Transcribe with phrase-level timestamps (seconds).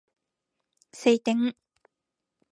[0.93, 1.53] 晴天